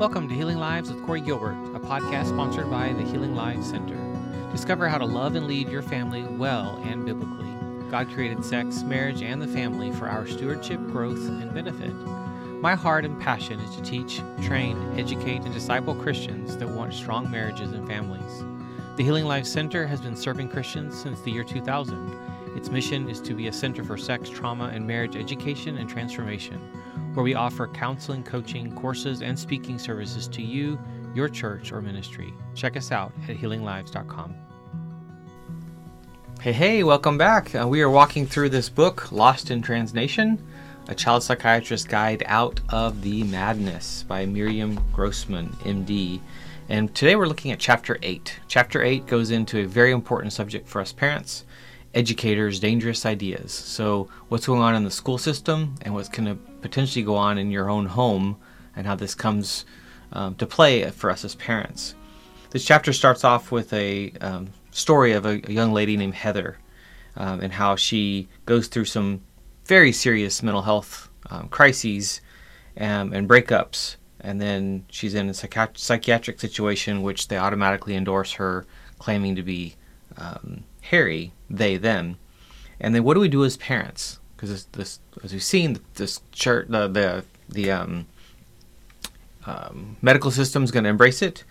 [0.00, 3.98] Welcome to Healing Lives with Corey Gilbert, a podcast sponsored by the Healing Lives Center.
[4.50, 7.52] Discover how to love and lead your family well and biblically.
[7.90, 11.92] God created sex, marriage, and the family for our stewardship, growth, and benefit.
[12.62, 17.30] My heart and passion is to teach, train, educate, and disciple Christians that want strong
[17.30, 18.42] marriages and families.
[18.96, 22.56] The Healing Lives Center has been serving Christians since the year 2000.
[22.56, 26.58] Its mission is to be a center for sex, trauma, and marriage education and transformation
[27.14, 30.78] where we offer counseling, coaching, courses, and speaking services to you,
[31.14, 32.32] your church, or ministry.
[32.54, 34.34] Check us out at healinglives.com.
[36.40, 37.54] Hey, hey, welcome back.
[37.54, 40.42] Uh, we are walking through this book, Lost in Trans Nation,
[40.88, 46.20] a child psychiatrist guide out of the madness by Miriam Grossman, MD.
[46.68, 48.40] And today we're looking at chapter 8.
[48.48, 51.44] Chapter 8 goes into a very important subject for us parents
[51.94, 53.52] educators dangerous ideas.
[53.52, 57.38] So, what's going on in the school system and what's going to potentially go on
[57.38, 58.36] in your own home,
[58.76, 59.64] and how this comes
[60.12, 61.94] um, to play for us as parents.
[62.50, 66.58] This chapter starts off with a um, story of a, a, young lady named Heather
[67.16, 69.20] um, and how she goes through some
[69.66, 72.20] very serious mental health um, crises
[72.78, 73.96] um, and breakups.
[74.20, 78.66] And then she's in a psychi- psychiatric situation, which they automatically endorse her,
[78.98, 79.76] claiming to be
[80.16, 82.16] um, Harry, they, them.
[82.80, 84.20] And then what do we do as parents?
[84.36, 88.06] Because this, as we've seen, this church, the the the um,
[89.44, 91.44] um, medical system is going to embrace it.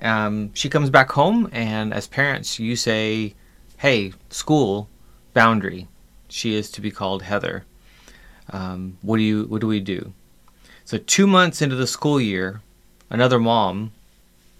[0.00, 3.34] Um, she comes back home, and as parents, you say,
[3.76, 4.88] "Hey, school
[5.34, 5.88] boundary.
[6.28, 7.64] She is to be called Heather."
[8.50, 9.44] Um, what do you?
[9.44, 10.14] What do we do?
[10.84, 12.62] So two months into the school year,
[13.10, 13.92] another mom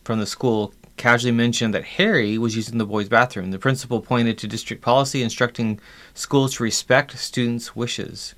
[0.05, 3.51] from the school casually mentioned that Harry was using the boys' bathroom.
[3.51, 5.81] The principal pointed to district policy instructing
[6.15, 8.35] schools to respect students' wishes.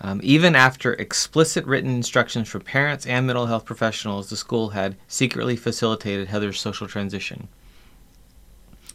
[0.00, 4.96] Um, even after explicit written instructions from parents and mental health professionals, the school had
[5.08, 7.48] secretly facilitated Heather's social transition.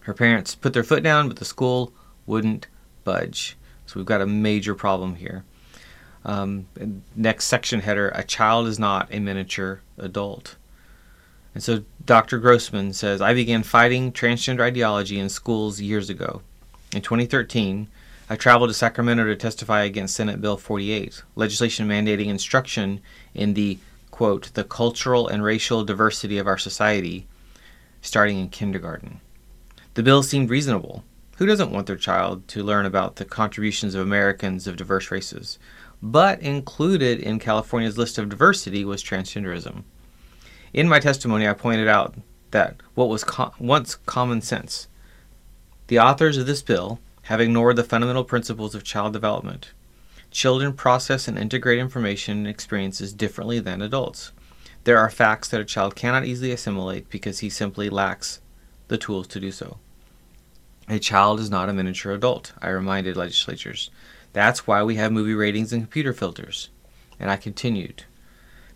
[0.01, 1.93] Her parents put their foot down, but the school
[2.25, 2.67] wouldn't
[3.03, 3.57] budge.
[3.85, 5.43] So we've got a major problem here.
[6.23, 6.67] Um,
[7.15, 10.55] next section header A child is not a miniature adult.
[11.53, 12.39] And so Dr.
[12.39, 16.41] Grossman says, I began fighting transgender ideology in schools years ago.
[16.93, 17.87] In 2013,
[18.29, 23.01] I traveled to Sacramento to testify against Senate Bill 48, legislation mandating instruction
[23.33, 23.77] in the,
[24.09, 27.27] quote, the cultural and racial diversity of our society,
[28.01, 29.19] starting in kindergarten.
[29.95, 31.03] The bill seemed reasonable.
[31.37, 35.59] Who doesn't want their child to learn about the contributions of Americans of diverse races?
[36.01, 39.83] But included in California's list of diversity was transgenderism.
[40.73, 42.15] In my testimony, I pointed out
[42.51, 44.87] that what was co- once common sense.
[45.87, 49.73] The authors of this bill have ignored the fundamental principles of child development.
[50.31, 54.31] Children process and integrate information and experiences differently than adults.
[54.85, 58.39] There are facts that a child cannot easily assimilate because he simply lacks
[58.87, 59.77] the tools to do so.
[60.87, 63.91] A child is not a miniature adult, I reminded legislatures.
[64.33, 66.69] That's why we have movie ratings and computer filters.
[67.19, 68.05] And I continued.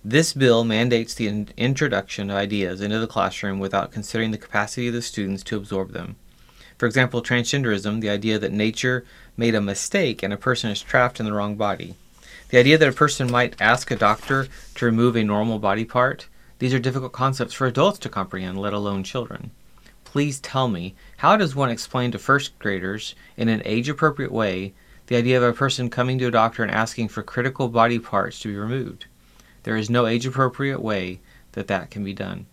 [0.07, 4.87] This bill mandates the in- introduction of ideas into the classroom without considering the capacity
[4.87, 6.15] of the students to absorb them.
[6.77, 9.03] For example, transgenderism, the idea that nature
[9.35, 11.95] made a mistake and a person is trapped in the wrong body.
[12.49, 16.27] The idea that a person might ask a doctor to remove a normal body part.
[16.59, 19.49] These are difficult concepts for adults to comprehend, let alone children.
[20.03, 24.75] Please tell me, how does one explain to first graders in an age appropriate way
[25.07, 28.39] the idea of a person coming to a doctor and asking for critical body parts
[28.41, 29.07] to be removed?
[29.65, 31.21] There is no age appropriate way
[31.53, 32.45] that that can be done.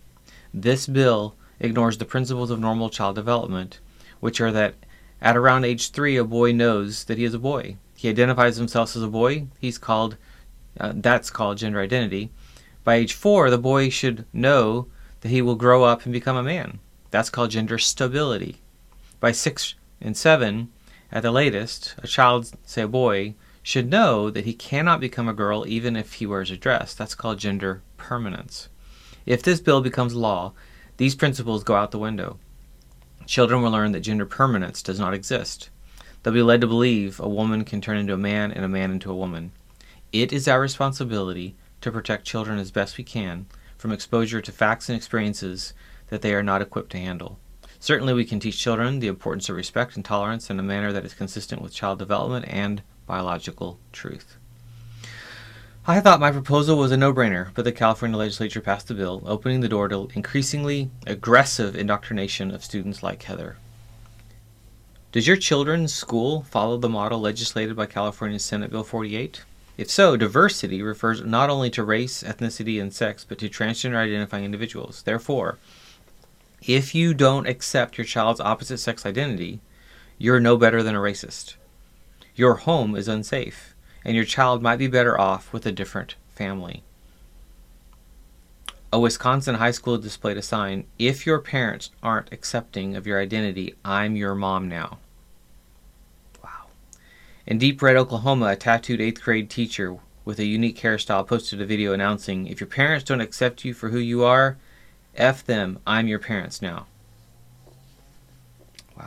[0.54, 3.80] This bill ignores the principles of normal child development,
[4.20, 4.76] which are that
[5.20, 7.76] at around age three, a boy knows that he is a boy.
[7.94, 9.48] He identifies himself as a boy.
[9.60, 10.16] He's called,
[10.80, 12.30] uh, that's called gender identity.
[12.82, 14.86] By age four, the boy should know
[15.20, 16.78] that he will grow up and become a man.
[17.10, 18.62] That's called gender stability.
[19.20, 20.72] By six and seven,
[21.12, 25.34] at the latest, a child, say a boy, should know that he cannot become a
[25.34, 26.94] girl even if he wears a dress.
[26.94, 28.68] That's called gender permanence.
[29.24, 30.52] If this bill becomes law,
[30.96, 32.38] these principles go out the window.
[33.26, 35.70] Children will learn that gender permanence does not exist.
[36.22, 38.90] They'll be led to believe a woman can turn into a man and a man
[38.90, 39.52] into a woman.
[40.12, 43.46] It is our responsibility to protect children as best we can
[43.78, 45.72] from exposure to facts and experiences
[46.08, 47.38] that they are not equipped to handle.
[47.80, 51.04] Certainly, we can teach children the importance of respect and tolerance in a manner that
[51.04, 52.82] is consistent with child development and
[53.12, 54.38] biological truth.
[55.86, 59.22] I thought my proposal was a no brainer, but the California legislature passed a bill
[59.26, 63.58] opening the door to increasingly aggressive indoctrination of students like Heather.
[65.12, 69.44] Does your children's school follow the model legislated by California Senate Bill 48?
[69.76, 74.46] If so, diversity refers not only to race, ethnicity, and sex, but to transgender identifying
[74.46, 75.02] individuals.
[75.02, 75.58] Therefore,
[76.62, 79.60] if you don't accept your child's opposite sex identity,
[80.16, 81.56] you're no better than a racist.
[82.34, 83.74] Your home is unsafe,
[84.04, 86.82] and your child might be better off with a different family.
[88.90, 93.74] A Wisconsin high school displayed a sign If your parents aren't accepting of your identity,
[93.84, 94.98] I'm your mom now.
[96.42, 96.68] Wow.
[97.46, 101.66] In Deep Red, Oklahoma, a tattooed eighth grade teacher with a unique hairstyle posted a
[101.66, 104.56] video announcing If your parents don't accept you for who you are,
[105.16, 106.86] F them, I'm your parents now.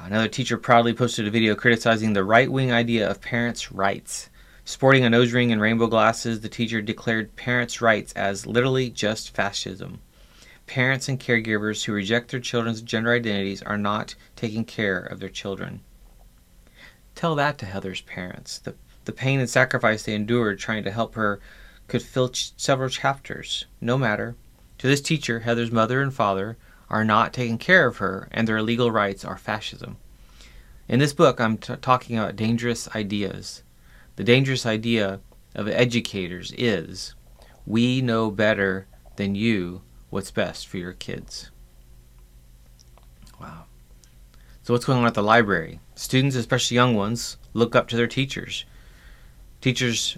[0.03, 4.29] Another teacher proudly posted a video criticizing the right wing idea of parents' rights.
[4.63, 9.33] Sporting a nose ring and rainbow glasses, the teacher declared parents' rights as literally just
[9.33, 10.01] fascism.
[10.67, 15.29] Parents and caregivers who reject their children's gender identities are not taking care of their
[15.29, 15.81] children.
[17.15, 18.59] Tell that to Heather's parents.
[18.59, 18.75] The,
[19.05, 21.39] the pain and sacrifice they endured trying to help her
[21.87, 23.65] could fill ch- several chapters.
[23.79, 24.35] No matter.
[24.79, 26.57] To this teacher, Heather's mother and father
[26.89, 29.97] are not taking care of her, and their legal rights are fascism.
[30.87, 33.63] In this book, I'm t- talking about dangerous ideas
[34.15, 35.19] the dangerous idea
[35.53, 37.15] of educators is
[37.65, 38.87] we know better
[39.17, 41.51] than you what's best for your kids.
[43.39, 43.65] Wow.
[44.63, 45.79] So, what's going on at the library?
[45.95, 48.65] Students, especially young ones, look up to their teachers.
[49.61, 50.17] Teachers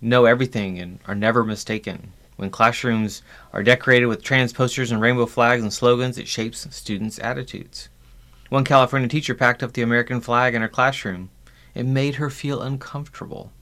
[0.00, 2.12] know everything and are never mistaken.
[2.36, 3.22] When classrooms
[3.52, 7.88] are decorated with trans posters and rainbow flags and slogans, it shapes students' attitudes.
[8.48, 11.30] One California teacher packed up the American flag in her classroom
[11.74, 13.52] it made her feel uncomfortable.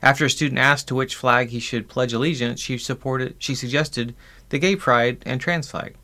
[0.00, 4.14] After a student asked to which flag he should pledge allegiance, she supported she suggested
[4.48, 5.96] the gay pride and trans flag.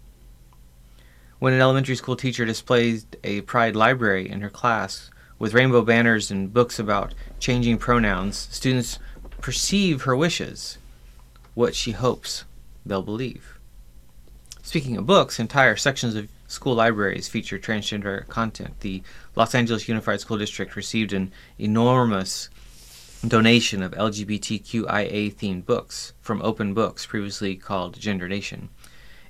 [1.38, 6.31] When an elementary school teacher displays a pride library in her class with rainbow banners
[6.31, 8.99] and books about changing pronouns, students
[9.40, 10.78] perceive her wishes,
[11.55, 12.45] what she hopes
[12.85, 13.59] they'll believe.
[14.62, 18.81] Speaking of books, entire sections of school libraries feature transgender content.
[18.81, 19.03] The
[19.37, 22.49] Los Angeles Unified School District received an enormous
[23.27, 28.69] donation of LGBTQIA themed books from Open Books, previously called Gender Nation,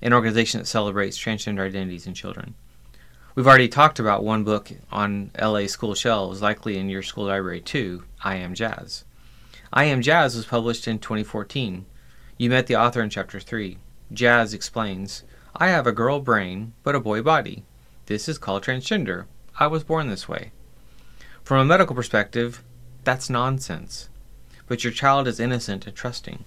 [0.03, 2.55] an organization that celebrates transgender identities in children.
[3.35, 7.61] We've already talked about one book on LA school shelves, likely in your school library
[7.61, 9.05] too I Am Jazz.
[9.73, 11.87] I Am Jazz was published in 2014.
[12.36, 13.78] You met the author in chapter 3.
[14.12, 15.22] Jazz explains
[15.54, 17.62] I have a girl brain, but a boy body.
[18.06, 19.26] This is called transgender.
[19.60, 20.50] I was born this way.
[21.44, 22.64] From a medical perspective,
[23.04, 24.08] that's nonsense.
[24.66, 26.44] But your child is innocent and trusting.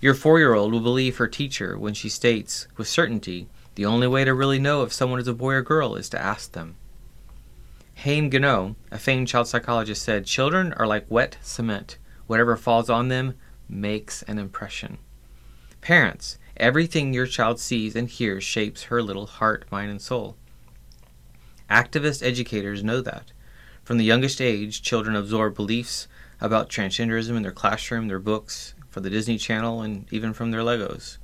[0.00, 4.08] Your four year old will believe her teacher when she states, with certainty, the only
[4.08, 6.74] way to really know if someone is a boy or girl is to ask them.
[8.02, 11.98] Haim Ginott, a famed child psychologist, said children are like wet cement.
[12.26, 13.34] Whatever falls on them
[13.68, 14.98] makes an impression.
[15.80, 20.36] Parents, Everything your child sees and hears shapes her little heart, mind, and soul.
[21.70, 23.32] Activist educators know that.
[23.82, 26.06] From the youngest age, children absorb beliefs
[26.38, 30.60] about transgenderism in their classroom, their books, for the Disney Channel, and even from their
[30.60, 31.16] Legos.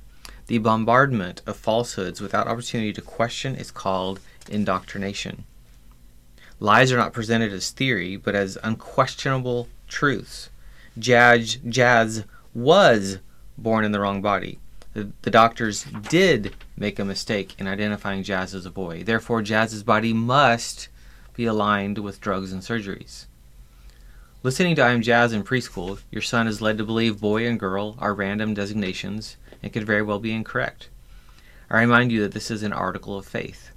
[0.47, 4.19] The bombardment of falsehoods without opportunity to question is called
[4.49, 5.43] indoctrination.
[6.59, 10.49] Lies are not presented as theory, but as unquestionable truths.
[10.97, 12.23] Jazz, Jazz
[12.55, 13.19] was
[13.57, 14.59] born in the wrong body
[14.97, 19.03] the, the doctors did make a mistake in identifying Jazz as a boy.
[19.03, 20.89] Therefore, Jazz's body must
[21.35, 23.27] be aligned with drugs and surgeries.
[24.41, 27.59] Listening to I Am Jazz in preschool, your son is led to believe boy and
[27.59, 30.89] girl are random designations and could very well be incorrect.
[31.69, 33.69] I remind you that this is an article of faith.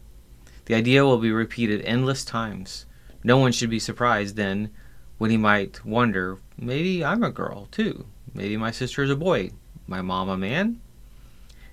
[0.64, 2.86] The idea will be repeated endless times.
[3.22, 4.70] No one should be surprised then
[5.18, 8.06] when he might wonder, maybe I'm a girl too.
[8.32, 9.50] Maybe my sister is a boy.
[9.90, 10.80] My mom a man?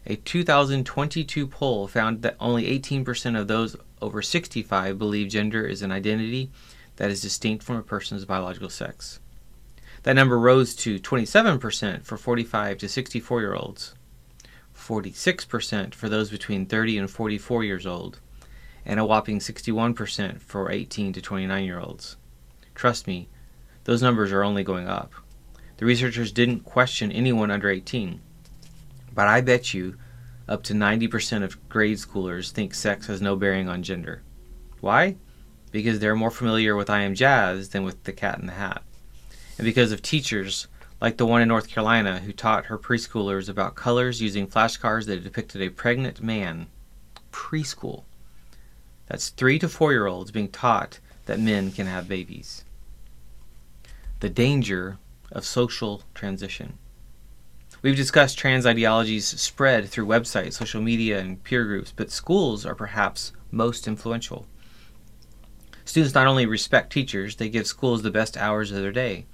[0.07, 5.91] A 2022 poll found that only 18% of those over 65 believe gender is an
[5.91, 6.49] identity
[6.95, 9.19] that is distinct from a person's biological sex.
[10.01, 13.93] That number rose to 27% for 45 to 64 year olds,
[14.75, 18.19] 46% for those between 30 and 44 years old,
[18.83, 22.17] and a whopping 61% for 18 to 29 year olds.
[22.73, 23.27] Trust me,
[23.83, 25.13] those numbers are only going up.
[25.77, 28.19] The researchers didn't question anyone under 18.
[29.13, 29.97] But I bet you
[30.47, 34.21] up to 90% of grade schoolers think sex has no bearing on gender.
[34.79, 35.17] Why?
[35.71, 38.81] Because they're more familiar with I Am Jazz than with The Cat in the Hat.
[39.57, 40.67] And because of teachers
[40.99, 45.23] like the one in North Carolina who taught her preschoolers about colors using flashcards that
[45.23, 46.67] depicted a pregnant man.
[47.31, 48.03] Preschool.
[49.07, 52.65] That's three to four year olds being taught that men can have babies.
[54.21, 54.97] The danger
[55.31, 56.77] of social transition.
[57.81, 62.75] We've discussed trans ideologies spread through websites, social media, and peer groups, but schools are
[62.75, 64.47] perhaps most influential.
[65.85, 69.25] Students not only respect teachers, they give schools the best hours of their day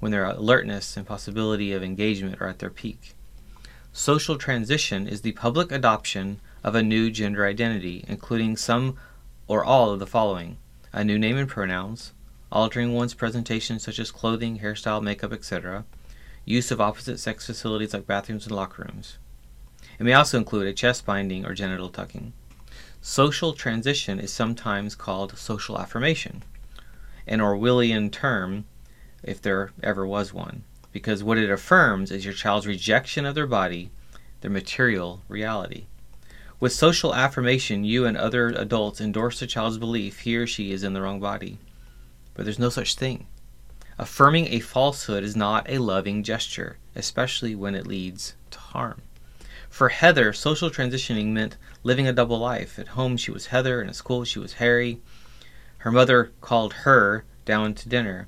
[0.00, 3.14] when their alertness and possibility of engagement are at their peak.
[3.92, 8.96] Social transition is the public adoption of a new gender identity, including some
[9.46, 10.58] or all of the following
[10.92, 12.12] a new name and pronouns,
[12.50, 15.84] altering one's presentation such as clothing, hairstyle, makeup, etc.,
[16.44, 19.18] use of opposite sex facilities like bathrooms and locker rooms.
[19.98, 22.32] It may also include a chest binding or genital tucking.
[23.00, 26.42] Social transition is sometimes called social affirmation,
[27.26, 28.64] an Orwellian term
[29.22, 30.62] if there ever was one,
[30.92, 33.90] because what it affirms is your child's rejection of their body,
[34.40, 35.86] their material reality.
[36.58, 40.84] With social affirmation, you and other adults endorse the child's belief he or she is
[40.84, 41.58] in the wrong body.
[42.36, 43.26] But there's no such thing.
[43.98, 49.00] Affirming a falsehood is not a loving gesture, especially when it leads to harm.
[49.70, 52.78] For Heather, social transitioning meant living a double life.
[52.78, 55.00] At home, she was Heather, and at school, she was Harry.
[55.78, 58.26] Her mother called her down to dinner.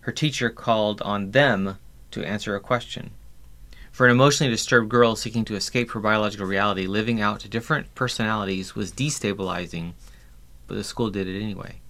[0.00, 1.78] Her teacher called on them
[2.10, 3.12] to answer a question.
[3.92, 7.94] For an emotionally disturbed girl seeking to escape her biological reality, living out to different
[7.94, 9.92] personalities was destabilizing,
[10.66, 11.80] but the school did it anyway.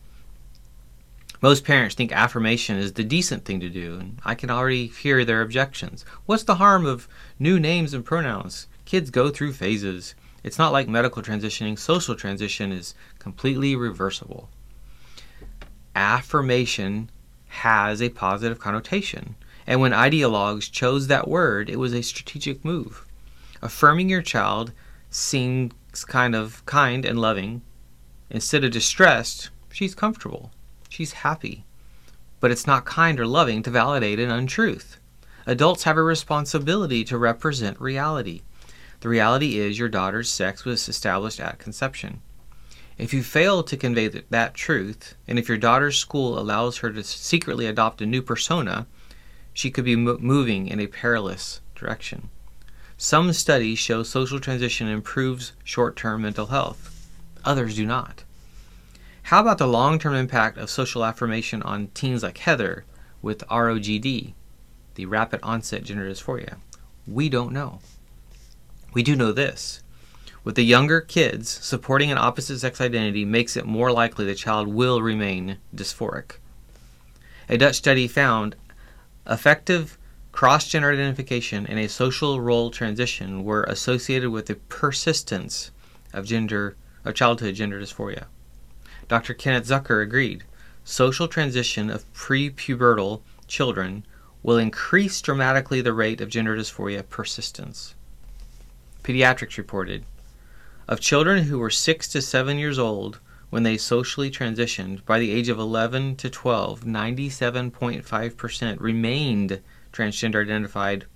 [1.45, 5.27] Most parents think affirmation is the decent thing to do, and I can already hear
[5.27, 6.03] their objections.
[6.25, 7.07] What's the harm of
[7.39, 8.67] new names and pronouns?
[8.87, 10.15] Kids go through phases.
[10.43, 14.49] It's not like medical transitioning, social transition is completely reversible.
[15.95, 17.11] Affirmation
[17.49, 19.35] has a positive connotation.
[19.67, 23.05] And when ideologues chose that word, it was a strategic move.
[23.61, 24.73] Affirming your child
[25.11, 25.75] seems
[26.07, 27.61] kind of kind and loving.
[28.31, 30.51] Instead of distressed, she's comfortable.
[30.95, 31.65] She's happy.
[32.39, 35.01] But it's not kind or loving to validate an untruth.
[35.45, 38.43] Adults have a responsibility to represent reality.
[39.01, 42.21] The reality is your daughter's sex was established at conception.
[42.97, 47.03] If you fail to convey that truth, and if your daughter's school allows her to
[47.03, 48.87] secretly adopt a new persona,
[49.53, 52.31] she could be mo- moving in a perilous direction.
[52.97, 57.09] Some studies show social transition improves short term mental health,
[57.45, 58.23] others do not.
[59.29, 62.85] How about the long term impact of social affirmation on teens like Heather
[63.23, 64.35] with ROGD,
[64.97, 66.59] the rapid onset gender dysphoria?
[67.07, 67.81] We don't know.
[68.93, 69.83] We do know this.
[70.45, 74.69] With the younger kids, supporting an opposite sex identity makes it more likely the child
[74.69, 76.33] will remain dysphoric.
[77.49, 78.57] A Dutch study found
[79.27, 79.97] Effective
[80.33, 85.71] cross gender identification and a social role transition were associated with the persistence
[86.13, 86.77] of gender
[87.07, 88.27] of childhood gender dysphoria.
[89.09, 89.35] Dr.
[89.35, 90.45] Kenneth Zucker agreed.
[90.85, 94.05] Social transition of prepubertal children
[94.43, 97.95] will increase dramatically the rate of gender dysphoria persistence.
[99.03, 100.05] Pediatrics reported
[100.87, 103.19] of children who were 6 to 7 years old
[103.55, 109.61] when they socially transitioned, by the age of 11 to 12, 97.5% remained
[109.93, 111.07] transgender identified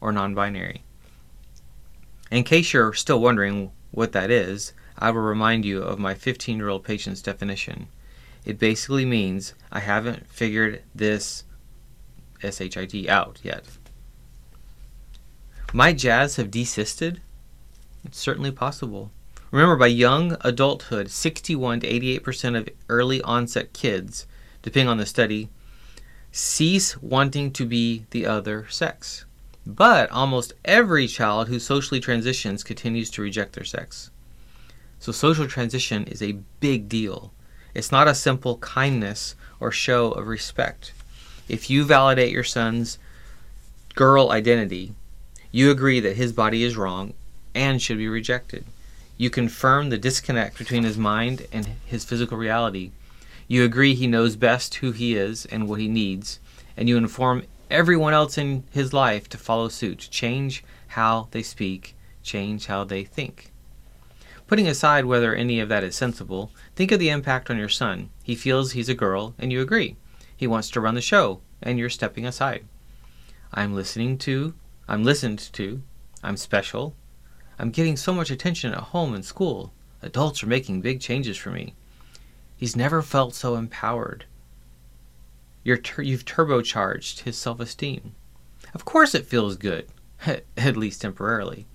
[0.00, 0.84] or non binary.
[2.30, 6.56] In case you're still wondering what that is, I will remind you of my 15
[6.56, 7.86] year old patient's definition.
[8.44, 11.44] It basically means I haven't figured this
[12.40, 13.64] SHIT out yet.
[15.72, 17.20] Might jazz have desisted?
[18.04, 19.10] It's certainly possible.
[19.50, 21.86] Remember, by young adulthood, 61 to
[22.20, 24.26] 88% of early onset kids,
[24.62, 25.48] depending on the study,
[26.32, 29.24] cease wanting to be the other sex.
[29.66, 34.10] But almost every child who socially transitions continues to reject their sex.
[35.00, 37.32] So, social transition is a big deal.
[37.74, 40.92] It's not a simple kindness or show of respect.
[41.48, 42.98] If you validate your son's
[43.94, 44.94] girl identity,
[45.50, 47.14] you agree that his body is wrong
[47.54, 48.64] and should be rejected.
[49.16, 52.92] You confirm the disconnect between his mind and his physical reality.
[53.48, 56.38] You agree he knows best who he is and what he needs,
[56.76, 61.96] and you inform everyone else in his life to follow suit, change how they speak,
[62.22, 63.50] change how they think.
[64.48, 68.08] Putting aside whether any of that is sensible, think of the impact on your son.
[68.22, 69.96] He feels he's a girl, and you agree.
[70.34, 72.64] He wants to run the show, and you're stepping aside.
[73.52, 74.54] I'm listening to,
[74.88, 75.82] I'm listened to,
[76.22, 76.96] I'm special,
[77.58, 79.74] I'm getting so much attention at home and school.
[80.00, 81.74] Adults are making big changes for me.
[82.56, 84.24] He's never felt so empowered.
[85.82, 88.14] Tur- you've turbocharged his self esteem.
[88.72, 89.88] Of course, it feels good,
[90.56, 91.66] at least temporarily.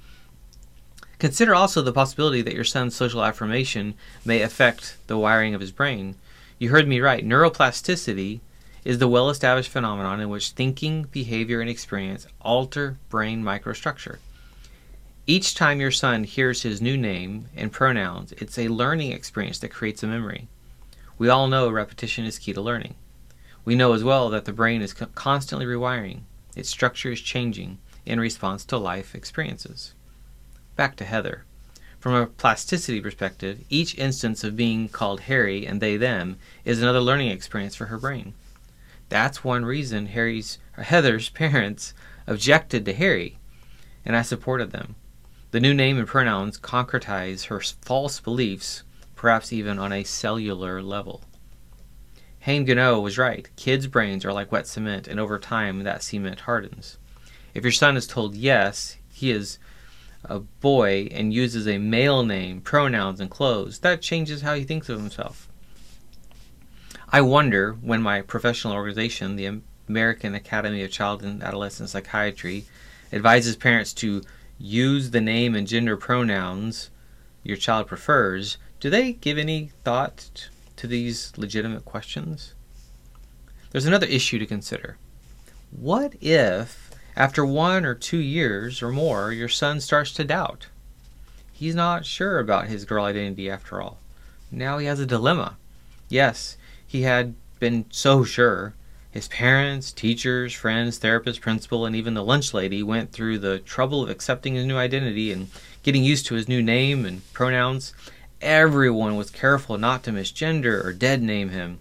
[1.23, 3.93] Consider also the possibility that your son's social affirmation
[4.25, 6.15] may affect the wiring of his brain.
[6.59, 7.25] You heard me right.
[7.25, 8.41] Neuroplasticity
[8.83, 14.17] is the well established phenomenon in which thinking, behavior, and experience alter brain microstructure.
[15.25, 19.71] Each time your son hears his new name and pronouns, it's a learning experience that
[19.71, 20.49] creates a memory.
[21.17, 22.95] We all know repetition is key to learning.
[23.63, 26.23] We know as well that the brain is constantly rewiring,
[26.57, 29.93] its structure is changing in response to life experiences.
[30.75, 31.45] Back to Heather.
[31.99, 36.99] From a plasticity perspective, each instance of being called Harry and they them is another
[36.99, 38.33] learning experience for her brain.
[39.09, 41.93] That's one reason Harry's Heather's parents
[42.25, 43.37] objected to Harry,
[44.03, 44.95] and I supported them.
[45.51, 48.81] The new name and pronouns concretize her false beliefs,
[49.15, 51.21] perhaps even on a cellular level.
[52.39, 53.47] Haim Ginott was right.
[53.55, 56.97] Kids' brains are like wet cement, and over time that cement hardens.
[57.53, 59.59] If your son is told yes, he is
[60.25, 64.89] a boy and uses a male name, pronouns, and clothes, that changes how he thinks
[64.89, 65.49] of himself.
[67.09, 72.65] I wonder when my professional organization, the American Academy of Child and Adolescent Psychiatry,
[73.11, 74.23] advises parents to
[74.57, 76.89] use the name and gender pronouns
[77.43, 82.53] your child prefers, do they give any thought to these legitimate questions?
[83.71, 84.97] There's another issue to consider.
[85.71, 86.82] What if,
[87.15, 90.67] after one or two years or more, your son starts to doubt?
[91.51, 93.99] He's not sure about his girl identity after all.
[94.51, 95.57] Now he has a dilemma.
[96.09, 98.73] Yes, he had been so sure,
[99.13, 104.03] his parents, teachers, friends, therapist, principal, and even the lunch lady went through the trouble
[104.03, 105.49] of accepting his new identity and
[105.83, 107.93] getting used to his new name and pronouns.
[108.41, 111.79] Everyone was careful not to misgender or dead name him.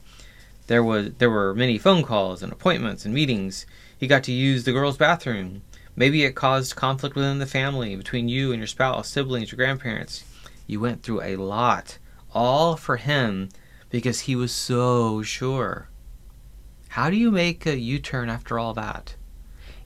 [0.67, 3.65] There was there were many phone calls and appointments and meetings.
[4.03, 5.63] He got to use the girls' bathroom.
[5.95, 10.25] Maybe it caused conflict within the family, between you and your spouse, siblings, your grandparents.
[10.67, 11.99] You went through a lot,
[12.35, 13.51] all for him
[13.91, 15.89] because he was so sure.
[16.89, 19.15] How do you make a U turn after all that?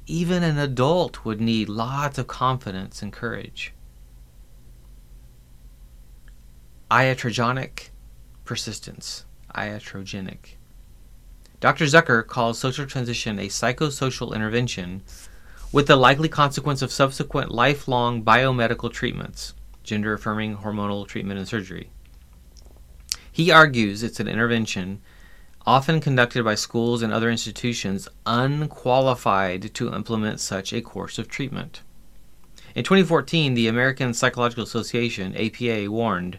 [0.06, 3.75] Even an adult would need lots of confidence and courage.
[6.91, 7.91] Iatrogenic
[8.47, 9.26] persistence.
[9.54, 10.56] Iatrogenic.
[11.60, 11.86] Dr.
[11.86, 15.02] Zucker calls social transition a psychosocial intervention
[15.73, 21.90] with the likely consequence of subsequent lifelong biomedical treatments, gender affirming hormonal treatment and surgery.
[23.32, 25.00] He argues it's an intervention
[25.66, 31.82] often conducted by schools and other institutions unqualified to implement such a course of treatment.
[32.75, 36.38] In 2014, the American Psychological Association, APA, warned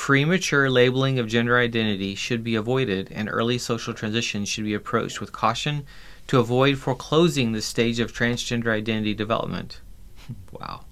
[0.00, 5.20] premature labeling of gender identity should be avoided and early social transition should be approached
[5.20, 5.84] with caution
[6.26, 9.82] to avoid foreclosing the stage of transgender identity development.
[10.52, 10.86] wow.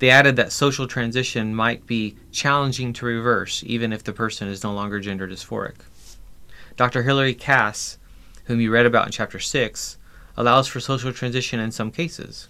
[0.00, 4.62] They added that social transition might be challenging to reverse even if the person is
[4.62, 5.76] no longer gender dysphoric.
[6.76, 7.04] Dr.
[7.04, 7.96] Hilary Cass,
[8.44, 9.96] whom you read about in Chapter 6,
[10.36, 12.48] allows for social transition in some cases.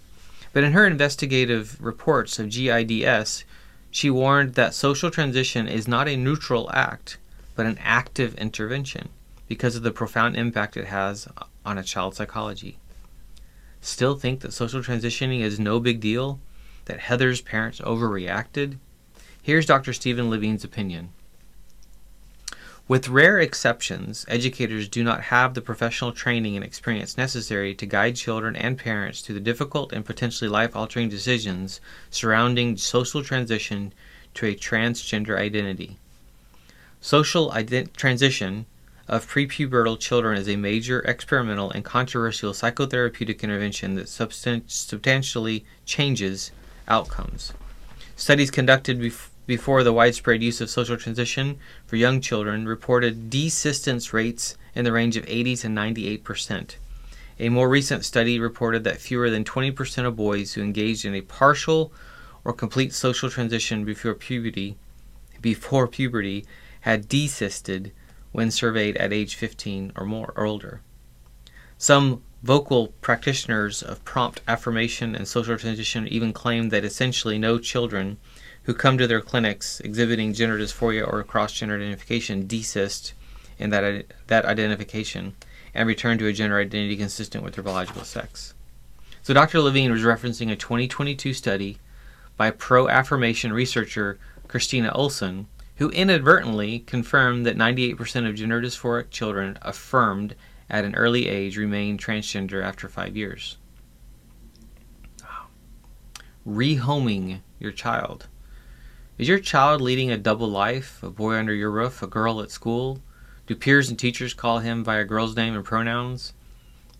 [0.51, 3.45] But in her investigative reports of GIDS,
[3.95, 7.17] she warned that social transition is not a neutral act,
[7.55, 9.07] but an active intervention
[9.47, 11.29] because of the profound impact it has
[11.65, 12.77] on a child's psychology.
[13.79, 16.41] Still think that social transitioning is no big deal?
[16.85, 18.79] That Heather's parents overreacted?
[19.41, 19.93] Here's Dr.
[19.93, 21.13] Stephen Levine's opinion.
[22.87, 28.15] With rare exceptions, educators do not have the professional training and experience necessary to guide
[28.15, 33.91] children and parents through the difficult and potentially life altering decisions surrounding social transition
[34.35, 35.97] to a transgender identity.
[37.01, 38.67] Social ident- transition
[39.07, 46.51] of prepubertal children is a major experimental and controversial psychotherapeutic intervention that substan- substantially changes
[46.87, 47.51] outcomes.
[48.15, 54.13] Studies conducted before before the widespread use of social transition for young children reported desistance
[54.13, 56.77] rates in the range of 80 to 98 percent.
[57.39, 61.15] A more recent study reported that fewer than 20 percent of boys who engaged in
[61.15, 61.91] a partial
[62.43, 64.77] or complete social transition before puberty
[65.41, 66.45] before puberty
[66.81, 67.91] had desisted
[68.31, 70.81] when surveyed at age 15 or more or older.
[71.77, 78.17] Some vocal practitioners of prompt affirmation and social transition even claim that essentially no children
[78.65, 83.13] who come to their clinics exhibiting gender dysphoria or cross-gender identification desist
[83.57, 85.35] in that, that identification
[85.73, 88.53] and return to a gender identity consistent with their biological sex.
[89.21, 89.59] So Dr.
[89.59, 91.77] Levine was referencing a 2022 study
[92.37, 95.47] by pro-affirmation researcher Kristina Olson,
[95.77, 100.35] who inadvertently confirmed that 98% of gender dysphoric children affirmed
[100.69, 103.57] at an early age remain transgender after five years.
[106.47, 108.27] Rehoming your child.
[109.17, 112.51] Is your child leading a double life, a boy under your roof, a girl at
[112.51, 112.99] school?
[113.47, 116.33] Do peers and teachers call him by a girl's name and pronouns?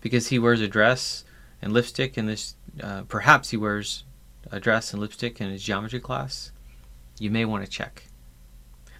[0.00, 1.24] Because he wears a dress
[1.60, 4.04] and lipstick in this, uh, perhaps he wears
[4.50, 6.52] a dress and lipstick in his geometry class?
[7.18, 8.04] You may want to check.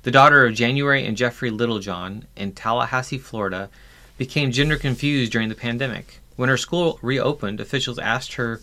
[0.03, 3.71] The daughter of January and Jeffrey Littlejohn in Tallahassee, Florida,
[4.19, 6.21] became gender confused during the pandemic.
[6.37, 8.61] When her school reopened, officials asked her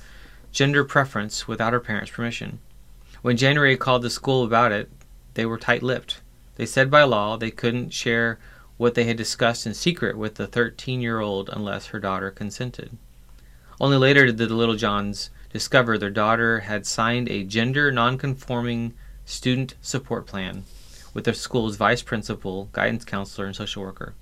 [0.52, 2.60] gender preference without her parents' permission.
[3.24, 4.92] When January called the school about it,
[5.36, 6.20] they were tight lipped.
[6.58, 8.38] They said by law they couldn't share
[8.76, 12.98] what they had discussed in secret with the 13 year old unless her daughter consented.
[13.80, 20.28] Only later did the Littlejohns discover their daughter had signed a gender nonconforming student support
[20.28, 20.66] plan
[21.14, 24.16] with the school's vice principal, guidance counselor, and social worker.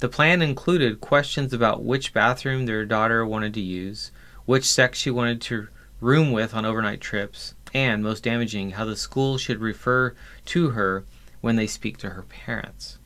[0.00, 4.10] The plan included questions about which bathroom their daughter wanted to use,
[4.44, 5.68] which sex she wanted to
[6.02, 10.14] room with on overnight trips, and, most damaging, how the school should refer
[10.46, 11.04] to her
[11.40, 12.98] when they speak to her parents.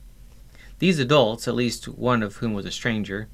[0.78, 3.28] These adults, at least one of whom was a stranger,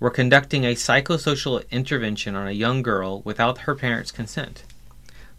[0.00, 4.64] were conducting a psychosocial intervention on a young girl without her parents' consent.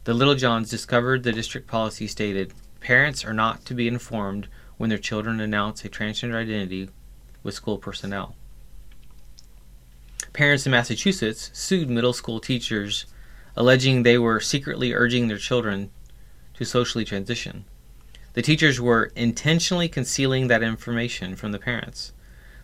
[0.04, 4.98] The Littlejohns discovered the district policy stated parents are not to be informed when their
[4.98, 6.90] children announce a transgender identity
[7.44, 8.36] with school personnel.
[10.34, 13.06] Parents in Massachusetts sued middle school teachers
[13.58, 15.90] alleging they were secretly urging their children
[16.54, 17.66] to socially transition.
[18.34, 22.14] The teachers were intentionally concealing that information from the parents.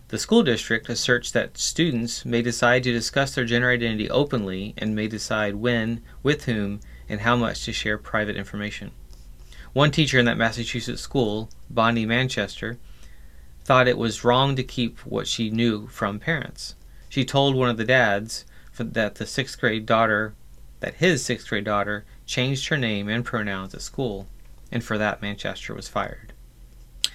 [0.08, 4.94] The school district asserts that students may decide to discuss their gender identity openly and
[4.94, 6.78] may decide when, with whom,
[7.08, 8.92] and how much to share private information.
[9.72, 12.78] One teacher in that Massachusetts school, Bonnie Manchester,
[13.64, 16.76] thought it was wrong to keep what she knew from parents.
[17.08, 18.44] She told one of the dads
[18.78, 20.34] that the sixth grade daughter,
[20.84, 24.26] that his sixth grade daughter, changed her name and pronouns at school,
[24.70, 26.34] and for that Manchester was fired.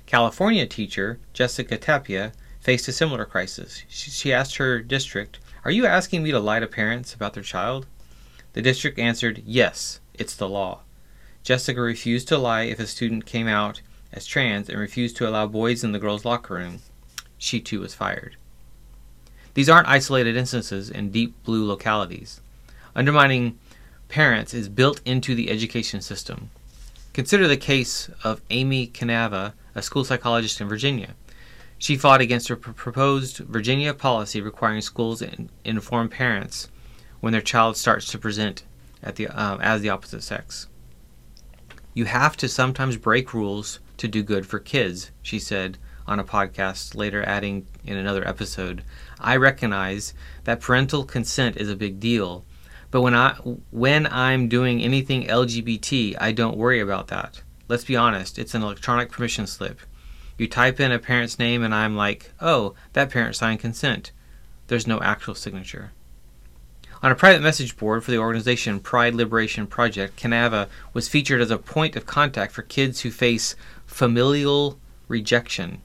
[0.07, 3.83] California teacher Jessica Tapia faced a similar crisis.
[3.87, 7.85] She, asked her district, Are you asking me to lie to parents about their child?
[8.53, 10.79] The district answered, Yes, it's the law.
[11.43, 15.45] Jessica refused to lie if a student came out as trans and refused to allow
[15.45, 16.79] boys in the girls' locker room.
[17.37, 18.35] She too was fired.
[19.53, 22.41] These aren't isolated instances in deep blue localities.
[22.99, 23.57] Undermining
[24.09, 26.49] parents is built into the education system.
[27.13, 31.15] Consider the case of Amy Canava, a school psychologist in Virginia.
[31.77, 36.67] She fought against a proposed Virginia policy requiring schools to inform parents
[37.21, 38.63] when their child starts to present
[39.01, 40.67] the, uh, as the opposite sex.
[41.93, 46.25] You have to sometimes break rules to do good for kids, she said on a
[46.25, 48.83] podcast, later adding in another episode,
[49.21, 52.43] I recognize that parental consent is a big deal,
[52.91, 53.33] but when I
[53.71, 57.41] when I'm doing anything LGBT, I don't worry about that.
[57.67, 59.79] Let's be honest, it's an electronic permission slip.
[60.37, 64.11] You type in a parent's name and I'm like, "Oh, that parent signed consent."
[64.67, 65.91] There's no actual signature.
[67.01, 71.49] On a private message board for the organization Pride Liberation Project, Canava was featured as
[71.49, 75.81] a point of contact for kids who face familial rejection.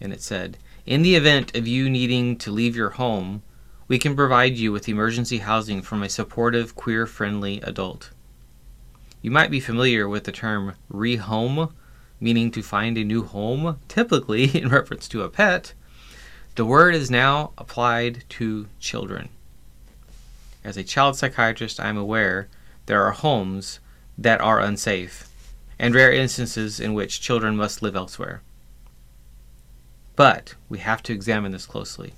[0.00, 3.42] And it said, In the event of you needing to leave your home,
[3.88, 8.10] we can provide you with emergency housing from a supportive, queer friendly adult.
[9.20, 11.72] You might be familiar with the term rehome,
[12.20, 15.74] meaning to find a new home, typically in reference to a pet.
[16.54, 19.30] The word is now applied to children.
[20.64, 22.48] As a child psychiatrist, I am aware
[22.86, 23.80] there are homes
[24.18, 25.28] that are unsafe
[25.78, 28.42] and rare instances in which children must live elsewhere.
[30.14, 32.12] But we have to examine this closely.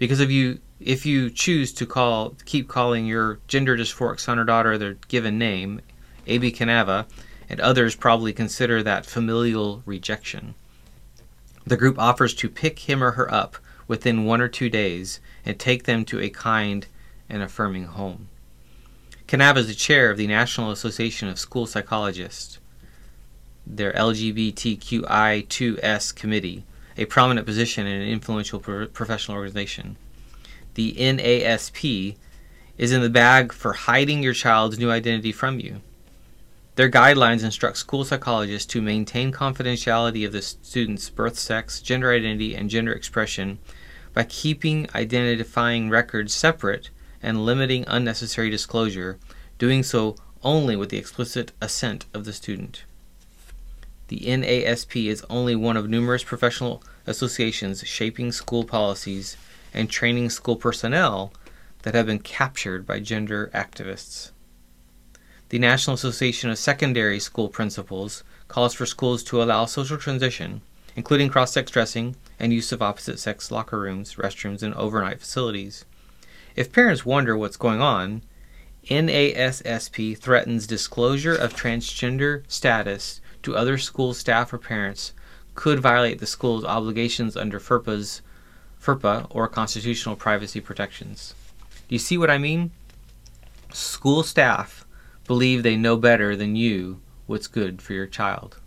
[0.00, 4.44] Because if you if you choose to call keep calling your gender dysphoric son or
[4.44, 5.82] daughter their given name,
[6.26, 7.04] AB Canava,
[7.50, 10.54] and others probably consider that familial rejection.
[11.66, 15.58] The group offers to pick him or her up within one or two days and
[15.58, 16.86] take them to a kind
[17.28, 18.28] and affirming home.
[19.28, 22.58] Canava is the chair of the National Association of School Psychologists,
[23.66, 26.64] their LGBTQI2S committee,
[27.00, 29.96] a prominent position in an influential pro- professional organization.
[30.74, 32.16] The NASP
[32.76, 35.80] is in the bag for hiding your child's new identity from you.
[36.76, 42.54] Their guidelines instruct school psychologists to maintain confidentiality of the student's birth sex, gender identity,
[42.54, 43.58] and gender expression
[44.12, 46.90] by keeping identifying records separate
[47.22, 49.18] and limiting unnecessary disclosure,
[49.58, 52.84] doing so only with the explicit assent of the student.
[54.08, 59.36] The NASP is only one of numerous professional associations shaping school policies
[59.72, 61.32] and training school personnel
[61.82, 64.32] that have been captured by gender activists.
[65.48, 70.60] The National Association of Secondary School Principals calls for schools to allow social transition,
[70.94, 75.84] including cross sex dressing and use of opposite sex locker rooms, restrooms, and overnight facilities.
[76.56, 78.22] If parents wonder what's going on,
[78.88, 85.12] NASSP threatens disclosure of transgender status to other school staff or parents
[85.54, 88.22] could violate the school's obligations under FERPA's
[88.80, 91.34] FERPA or constitutional privacy protections.
[91.88, 92.70] Do you see what I mean?
[93.72, 94.86] School staff
[95.26, 98.58] believe they know better than you what's good for your child.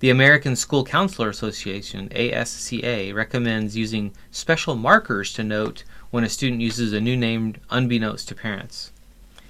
[0.00, 6.60] The American School Counselor Association, ASCA, recommends using special markers to note when a student
[6.60, 8.92] uses a new name unbeknownst to parents.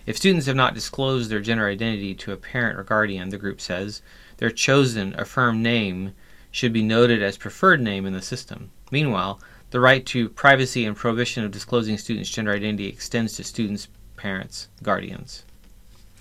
[0.06, 3.60] If students have not disclosed their gender identity to a parent or guardian, the group
[3.60, 4.02] says,
[4.36, 6.12] their chosen, affirmed name
[6.50, 8.70] should be noted as preferred name in the system.
[8.90, 13.88] Meanwhile, the right to privacy and prohibition of disclosing students' gender identity extends to students'
[14.16, 15.44] parents, guardians.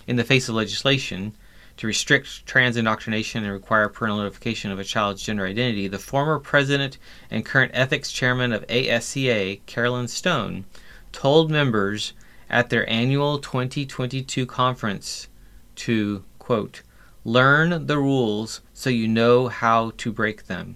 [0.08, 1.36] In the face of legislation
[1.78, 6.40] to restrict trans indoctrination and require parental notification of a child's gender identity, the former
[6.40, 6.98] president
[7.32, 10.66] and current ethics chairman of ASCA, Carolyn Stone,
[11.12, 12.14] told members
[12.50, 15.28] at their annual 2022 conference
[15.76, 16.82] to, quote,
[17.26, 20.76] learn the rules so you know how to break them.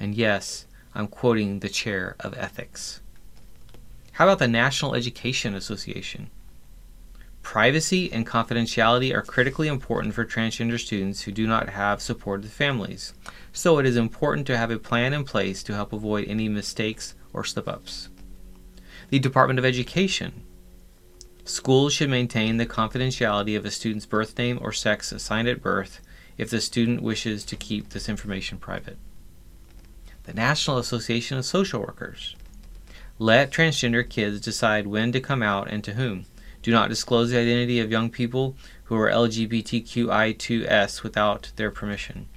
[0.00, 3.00] And yes, I'm quoting the chair of ethics.
[4.12, 6.30] How about the National Education Association?
[7.42, 13.14] Privacy and confidentiality are critically important for transgender students who do not have supportive families,
[13.52, 17.14] so it is important to have a plan in place to help avoid any mistakes
[17.32, 18.08] or slip ups.
[19.10, 20.42] The Department of Education.
[21.48, 25.98] Schools should maintain the confidentiality of a student's birth name or sex assigned at birth
[26.36, 28.98] if the student wishes to keep this information private
[30.24, 32.36] the National Association of Social Workers.
[33.18, 36.26] Let transgender kids decide when to come out and to whom.
[36.60, 42.28] Do not disclose the identity of young people who are LGBTQI2S without their permission.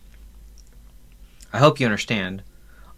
[1.51, 2.43] I hope you understand.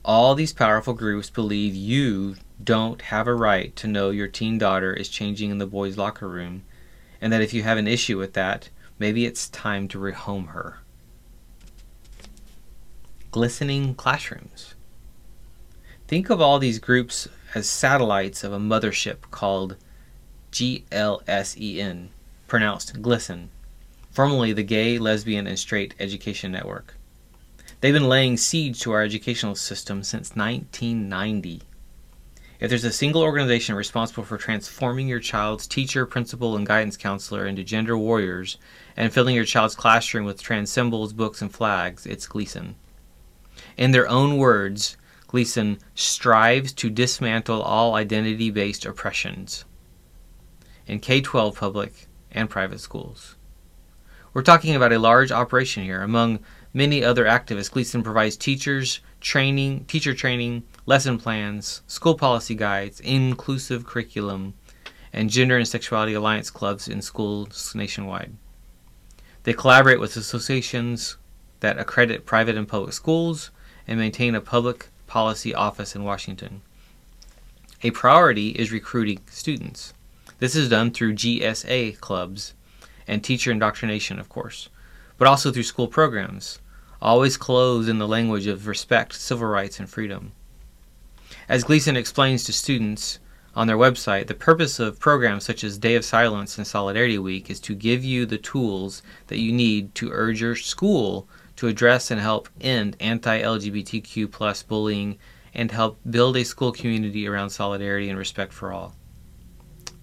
[0.06, 4.94] All these powerful groups believe you don't have a right to know your teen daughter
[4.94, 6.64] is changing in the boys' locker room,
[7.22, 10.80] and that if you have an issue with that, maybe it's time to rehome her.
[13.32, 14.76] Glistening classrooms.
[16.08, 19.78] Think of all these groups as satellites of a mothership called
[20.52, 22.10] GLSEN,
[22.48, 23.50] pronounced GLISTEN,
[24.12, 26.96] formerly the Gay, Lesbian, and Straight Education Network.
[27.82, 31.64] They've been laying siege to our educational system since 1990.
[32.64, 37.46] If there's a single organization responsible for transforming your child's teacher, principal, and guidance counselor
[37.46, 38.58] into gender warriors
[38.96, 42.76] and filling your child's classroom with trans symbols, books, and flags, it's GLSEN.
[43.76, 44.96] In their own words,
[45.28, 49.66] GLSEN strives to dismantle all identity based oppressions
[50.88, 53.36] in K 12 public and private schools.
[54.34, 56.02] We're talking about a large operation here.
[56.02, 56.40] Among
[56.74, 63.86] many other activists, GLSEN provides teachers training, teacher training, lesson plans, school policy guides, inclusive
[63.86, 64.54] curriculum,
[65.14, 68.34] and gender and sexuality alliance clubs in schools nationwide.
[69.44, 71.18] They collaborate with associations
[71.60, 73.52] that accredit private and public schools
[73.88, 76.62] and maintain a public Policy Office in Washington.
[77.84, 79.94] A priority is recruiting students.
[80.40, 82.54] This is done through GSA clubs
[83.08, 84.70] and teacher indoctrination, of course,
[85.18, 86.60] but also through school programs,
[87.02, 90.32] always clothed in the language of respect, civil rights, and freedom.
[91.50, 93.20] As GLSEN explains to students
[93.54, 97.50] on their website, the purpose of programs such as Day of Silence and Solidarity Week
[97.50, 101.28] is to give you the tools that you need to urge your school
[101.58, 105.18] to address and help end anti-LGBTQ plus bullying
[105.54, 108.96] and help build a school community around solidarity and respect for all.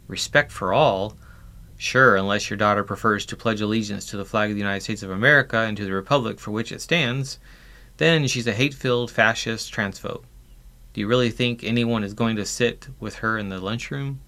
[0.09, 1.17] Respect for all?
[1.79, 5.03] Sure, unless your daughter prefers to pledge allegiance to the flag of the United States
[5.03, 7.39] of America and to the republic for which it stands,
[7.97, 10.25] then she's a hate-filled fascist transphobe.
[10.93, 14.21] Do you really think anyone is going to sit with her in the lunchroom?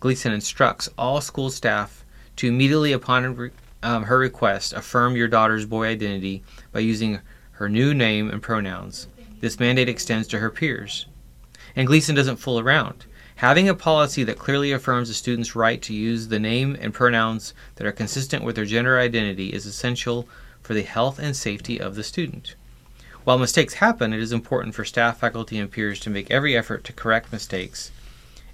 [0.00, 2.04] GLSEN instructs all school staff
[2.36, 3.50] to immediately upon
[3.82, 7.20] um, her request, affirm your daughter's boy identity by using
[7.52, 9.08] her new name and pronouns.
[9.40, 11.06] This mandate extends to her peers.
[11.74, 13.06] And GLSEN doesn't fool around.
[13.36, 17.52] Having a policy that clearly affirms a student's right to use the name and pronouns
[17.76, 20.28] that are consistent with their gender identity is essential
[20.62, 22.54] for the health and safety of the student.
[23.28, 26.82] While mistakes happen, it is important for staff, faculty, and peers to make every effort
[26.84, 27.90] to correct mistakes,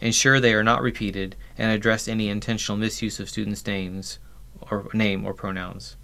[0.01, 4.19] ensure they are not repeated, and address any intentional misuse of students' names
[4.69, 5.95] or name or pronouns.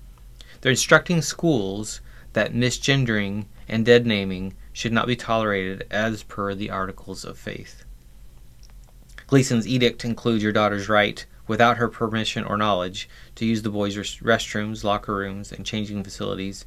[0.61, 2.01] They're instructing schools
[2.33, 7.85] that misgendering and dead naming should not be tolerated as per the Articles of Faith.
[9.27, 13.97] GLSEN's edict includes your daughter's right, without her permission or knowledge, to use the boys'
[13.97, 16.67] restrooms, locker rooms, and changing facilities,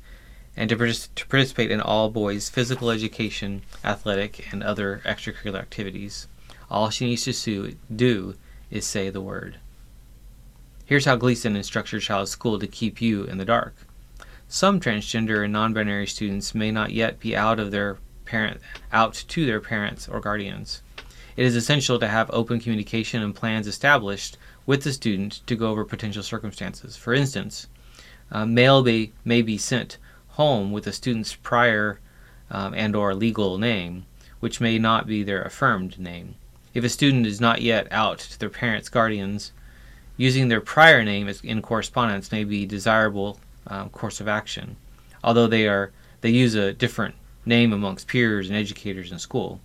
[0.56, 6.28] and to, to participate in all boys' physical education, athletic, and other extracurricular activities.
[6.70, 8.36] All she needs to do
[8.70, 9.58] is say the word.
[10.86, 13.76] Here's how GLSEN instructs your child's school to keep you in the dark.
[14.48, 18.62] Some transgender and non-binary students may not yet be out of their parent
[18.92, 20.82] out to their parents or guardians.
[21.36, 25.70] It is essential to have open communication and plans established with the student to go
[25.70, 26.96] over potential circumstances.
[26.96, 27.68] For instance,
[28.32, 29.98] uh, mail may, may be sent
[30.34, 32.00] home with the student's prior
[32.50, 34.06] um, and or legal name,
[34.39, 36.36] which may not be their affirmed name.
[36.74, 39.52] If a student is not yet out to their parents, guardians,
[40.17, 44.76] using their prior name in correspondence may be desirable um, course of action,
[45.24, 45.91] although they are
[46.22, 47.15] they use a different
[47.46, 49.60] name amongst peers and educators in school.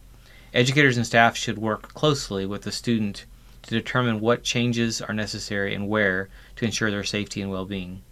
[0.52, 3.24] Educators and staff should work closely with the student
[3.62, 8.02] to determine what changes are necessary and where to ensure their safety and well-being.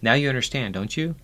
[0.00, 1.16] Now you understand, don't you?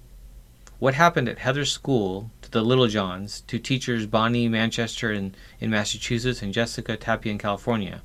[0.81, 6.41] What happened at Heather's school to the Littlejohns, to teachers Bonnie Manchester in, in Massachusetts
[6.41, 8.01] and Jessica Tapia in California.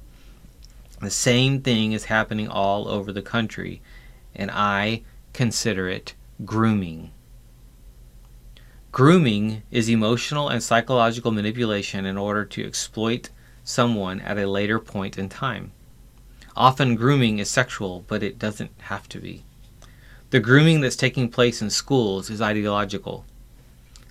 [1.00, 3.82] The same thing is happening all over the country,
[4.36, 7.12] and I consider it grooming.
[8.92, 13.30] Grooming is emotional and psychological manipulation in order to exploit
[13.64, 15.72] someone at a later point in time.
[16.58, 19.46] Often grooming is sexual, but it doesn't have to be.
[20.32, 23.26] The grooming that's taking place in schools is ideological.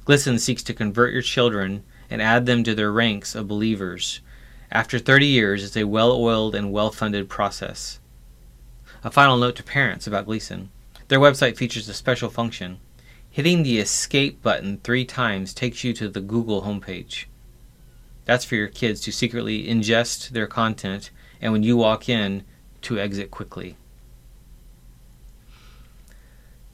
[0.07, 4.21] GLSEN seeks to convert your children and add them to their ranks of believers.
[4.71, 7.99] After 30 years, it's a well oiled and well funded process.
[9.03, 10.69] A final note to parents about GLSEN.
[11.09, 12.79] Their website features a special function.
[13.29, 17.25] Hitting the escape button three times takes you to the Google homepage.
[18.25, 22.45] That's for your kids to secretly ingest their content and when you walk in,
[22.83, 23.77] to exit quickly.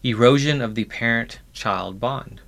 [0.03, 2.41] Erosion of the parent child bond.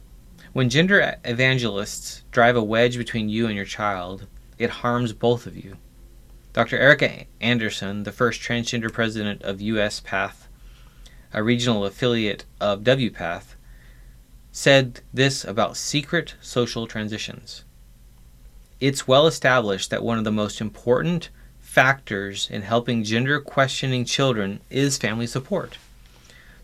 [0.53, 4.27] When gender evangelists drive a wedge between you and your child,
[4.59, 5.77] it harms both of you.
[6.53, 6.79] Dr.
[6.79, 10.49] Erica Anderson, the first transgender president of USPATH
[11.35, 13.55] a regional affiliate of WPATH,
[14.51, 17.65] said this about secret social transitions.
[18.81, 24.61] It's well established that one of the most important factors in helping gender questioning children
[24.69, 25.79] is family support.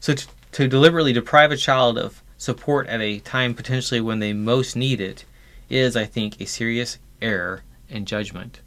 [0.01, 0.15] So,
[0.59, 5.01] to deliberately deprive a child of support at a time potentially when they most need
[5.01, 5.25] it
[5.71, 8.61] is, I think, a serious error in judgment.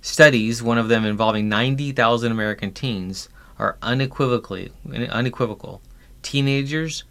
[0.00, 4.72] Studies, one of them involving 90,000 American teens, are unequivocally
[5.10, 5.82] unequivocal.
[6.22, 7.04] Teenagers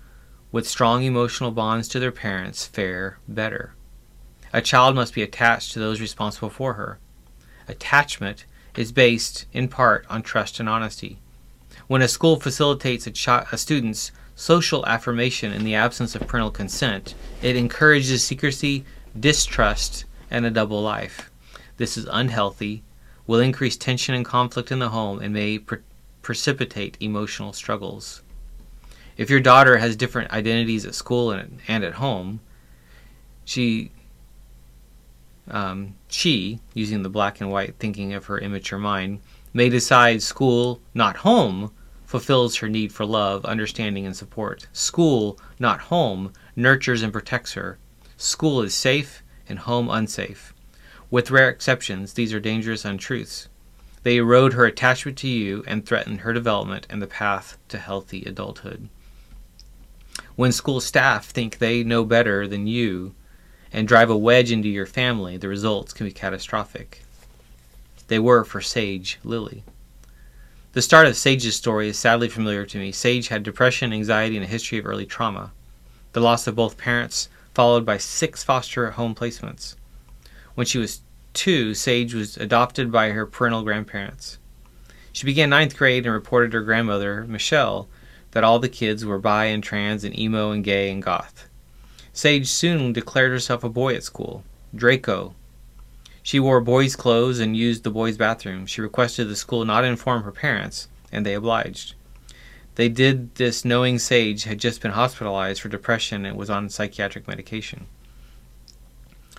[0.52, 3.76] with strong emotional bonds to their parents fare better.
[4.54, 6.98] A child must be attached to those responsible for her.
[7.68, 11.20] Attachment is based in part on trust and honesty.
[11.90, 17.16] When a school facilitates a, a student's social affirmation in the absence of parental consent,
[17.42, 18.86] it encourages secrecy,
[19.20, 21.32] distrust, and a double life.
[21.78, 22.84] This is unhealthy,
[23.26, 25.60] will increase tension and conflict in the home, and may
[26.22, 28.22] precipitate emotional struggles.
[29.18, 32.40] If your daughter has different identities at school and, and at home,
[33.46, 33.90] she
[35.48, 39.22] um, she, using the black and white thinking of her immature mind,
[39.54, 41.72] may decide school, not home,
[42.10, 44.66] fulfills her need for love, understanding, and support.
[44.74, 47.78] School, not home, nurtures and protects her.
[48.18, 50.52] School is safe and home unsafe.
[51.12, 53.48] With rare exceptions, these are dangerous untruths.
[54.02, 58.24] They erode her attachment to you and threaten her development and the path to healthy
[58.24, 58.90] adulthood.
[60.36, 63.14] When school staff think they know better than you
[63.72, 67.04] and drive a wedge into your family, the results can be catastrophic.
[68.08, 69.64] They were for Sage Lily.
[70.72, 72.92] The start of Sage's story is sadly familiar to me.
[72.92, 75.52] Sage had depression, anxiety, and a history of early trauma.
[76.14, 79.74] The loss of both parents, followed by six foster home placements.
[80.54, 81.02] When she was
[81.34, 84.38] two, Sage was adopted by her parental grandparents.
[85.12, 87.88] She began ninth grade and reported to her grandmother, Michelle,
[88.32, 91.50] that all the kids were bi and trans and emo and gay and goth.
[92.14, 94.44] Sage soon declared herself a boy at school,
[94.76, 95.34] Draco.
[96.30, 98.68] She wore boys' clothes and used the boys' bathroom.
[98.68, 101.96] She requested the school not inform her parents, and they obliged.
[102.76, 107.28] They did this knowing Sage had just been hospitalized for depression and was on psychiatric
[107.28, 107.88] medication.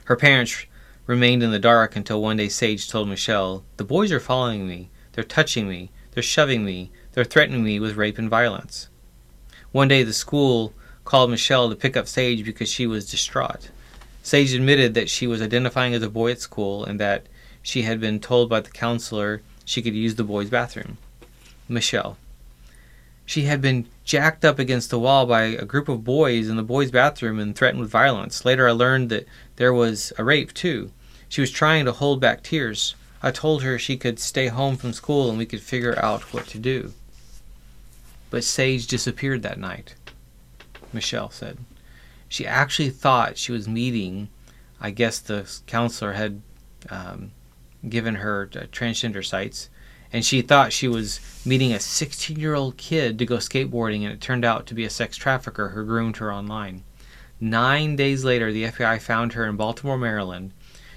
[0.06, 0.66] Her parents
[1.06, 4.90] remained in the dark until one day Sage told Michelle, The boys are following me.
[5.12, 5.92] They're touching me.
[6.10, 6.90] They're shoving me.
[7.12, 8.88] They're threatening me with rape and violence.
[9.70, 10.74] One day the school
[11.04, 13.70] called Michelle to pick up Sage because she was distraught.
[14.22, 17.26] Sage admitted that she was identifying as a boy at school and that
[17.62, 20.98] she had been told by the counselor she could use the boys' bathroom.
[21.68, 22.16] Michelle.
[23.24, 26.64] She had been jacked up against the wall by a group of boys in the
[26.64, 28.44] boys' bathroom and threatened with violence.
[28.44, 30.90] Later, I learned that there was a rape, too.
[31.28, 32.96] She was trying to hold back tears.
[33.22, 36.48] I told her she could stay home from school and we could figure out what
[36.48, 36.92] to do.
[38.30, 39.94] But Sage disappeared that night,
[40.92, 41.58] Michelle said.
[42.30, 44.28] She actually thought she was meeting,
[44.80, 46.40] I guess the counselor had
[46.88, 47.32] um,
[47.88, 49.68] given her uh, transgender sites,
[50.12, 54.12] and she thought she was meeting a 16 year old kid to go skateboarding, and
[54.12, 56.84] it turned out to be a sex trafficker who groomed her online.
[57.40, 60.52] Nine days later, the FBI found her in Baltimore, Maryland.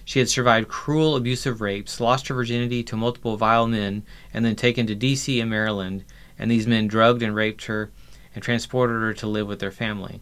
[0.05, 4.55] She had survived cruel, abusive rapes, lost her virginity to multiple vile men, and then
[4.55, 5.39] taken to D.C.
[5.39, 6.03] and Maryland,
[6.37, 7.89] and these men drugged and raped her
[8.35, 10.21] and transported her to live with their family.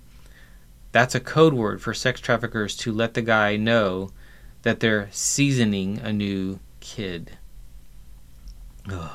[0.91, 4.09] That's a code word for sex traffickers to let the guy know
[4.63, 7.37] that they're seasoning a new kid.
[8.91, 9.09] Ugh.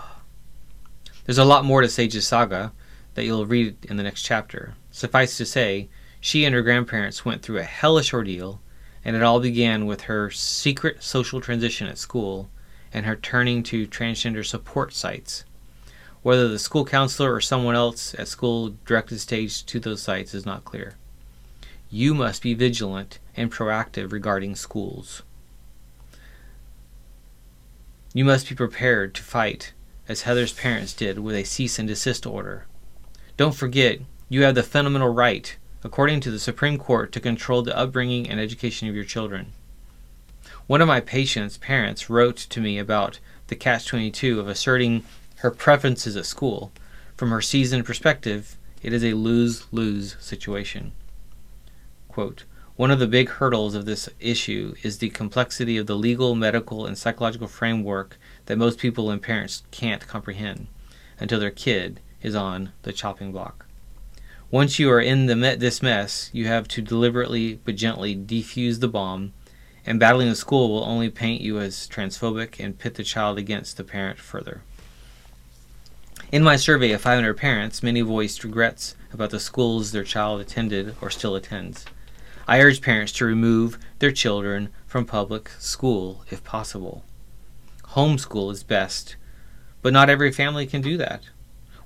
[1.24, 2.72] There's a lot more to Sage's saga
[3.14, 4.74] that you'll read in the next chapter.
[4.90, 5.88] Suffice to say,
[6.20, 8.60] she and her grandparents went through a hellish ordeal,
[9.04, 12.48] and it all began with her secret social transition at school
[12.92, 15.44] and her turning to transgender support sites.
[16.22, 20.46] Whether the school counselor or someone else at school directed Sage to those sites is
[20.46, 20.94] not clear.
[21.90, 25.22] You must be vigilant and proactive regarding schools.
[28.12, 29.72] You must be prepared to fight,
[30.08, 32.66] as Heather's parents did with a cease and desist order.
[33.36, 37.76] Don't forget, you have the fundamental right, according to the Supreme Court, to control the
[37.76, 39.52] upbringing and education of your children.
[40.66, 45.04] One of my patients' parents wrote to me about the catch 22 of asserting
[45.36, 46.72] her preferences at school.
[47.16, 50.92] From her seasoned perspective, it is a lose lose situation.
[52.16, 52.44] Quote,
[52.76, 56.86] one of the big hurdles of this issue is the complexity of the legal, medical,
[56.86, 60.68] and psychological framework that most people and parents can't comprehend
[61.20, 63.66] until their kid is on the chopping block.
[64.50, 68.88] Once you are in me- this mess, you have to deliberately but gently defuse the
[68.88, 69.34] bomb,
[69.84, 73.76] and battling the school will only paint you as transphobic and pit the child against
[73.76, 74.62] the parent further.
[76.32, 80.94] In my survey of 500 parents, many voiced regrets about the schools their child attended
[81.02, 81.84] or still attends.
[82.48, 87.04] I urge parents to remove their children from public school if possible.
[87.90, 89.16] Homeschool is best,
[89.82, 91.22] but not every family can do that.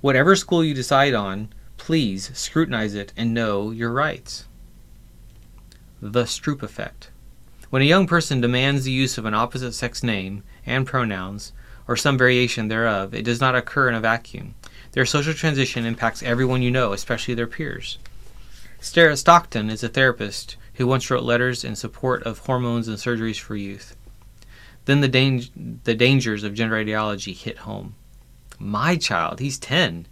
[0.01, 4.45] Whatever school you decide on, please scrutinize it and know your rights.
[5.99, 7.09] The Stroop Effect.
[7.71, 11.53] When a young person demands the use of an opposite sex name and pronouns,
[11.87, 14.55] or some variation thereof, it does not occur in a vacuum.
[14.91, 17.97] Their social transition impacts everyone you know, especially their peers.
[18.83, 23.39] Sarah Stockton is a therapist who once wrote letters in support of hormones and surgeries
[23.39, 23.95] for youth.
[24.85, 27.93] Then the, dang- the dangers of gender ideology hit home.
[28.57, 30.07] My child, he's 10,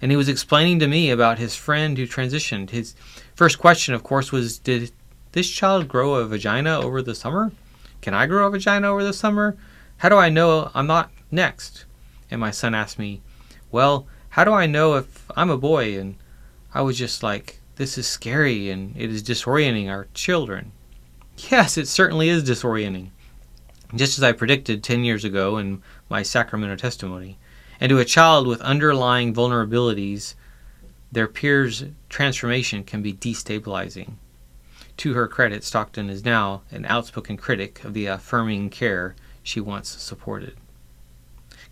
[0.00, 2.70] and he was explaining to me about his friend who transitioned.
[2.70, 2.94] His
[3.34, 4.92] first question, of course, was Did
[5.32, 7.50] this child grow a vagina over the summer?
[8.02, 9.56] Can I grow a vagina over the summer?
[9.96, 11.86] How do I know I'm not next?
[12.30, 13.20] And my son asked me,
[13.72, 15.98] Well, how do I know if I'm a boy?
[15.98, 16.14] And
[16.72, 20.70] I was just like, this is scary and it is disorienting our children.
[21.50, 23.08] Yes, it certainly is disorienting.
[23.92, 27.38] Just as I predicted 10 years ago in my Sacramento testimony.
[27.80, 30.36] And to a child with underlying vulnerabilities,
[31.10, 34.12] their peers' transformation can be destabilizing.
[34.98, 39.88] To her credit, Stockton is now an outspoken critic of the affirming care she once
[39.88, 40.56] supported.